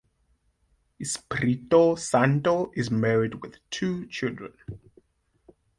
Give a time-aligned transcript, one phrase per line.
[0.99, 4.51] Espirito Santo is married with two children.